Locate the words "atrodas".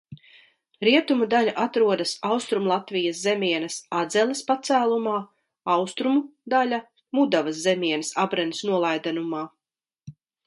1.63-2.13